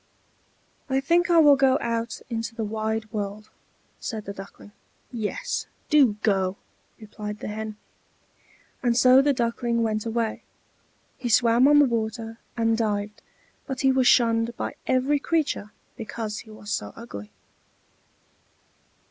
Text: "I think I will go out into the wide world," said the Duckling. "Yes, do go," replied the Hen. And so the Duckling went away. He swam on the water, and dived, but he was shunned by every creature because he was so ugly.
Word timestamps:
"I 0.89 0.99
think 0.99 1.29
I 1.29 1.37
will 1.37 1.55
go 1.55 1.77
out 1.79 2.21
into 2.27 2.55
the 2.55 2.63
wide 2.63 3.11
world," 3.13 3.51
said 3.99 4.25
the 4.25 4.33
Duckling. 4.33 4.71
"Yes, 5.11 5.67
do 5.91 6.13
go," 6.23 6.57
replied 6.99 7.37
the 7.37 7.49
Hen. 7.49 7.77
And 8.81 8.97
so 8.97 9.21
the 9.21 9.31
Duckling 9.31 9.83
went 9.83 10.07
away. 10.07 10.41
He 11.19 11.29
swam 11.29 11.67
on 11.67 11.77
the 11.77 11.85
water, 11.85 12.39
and 12.57 12.75
dived, 12.75 13.21
but 13.67 13.81
he 13.81 13.91
was 13.91 14.07
shunned 14.07 14.57
by 14.57 14.73
every 14.87 15.19
creature 15.19 15.69
because 15.97 16.39
he 16.39 16.49
was 16.49 16.71
so 16.71 16.93
ugly. 16.95 17.31